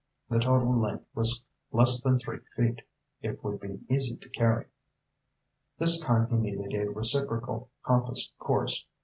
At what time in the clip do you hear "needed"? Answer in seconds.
6.37-6.73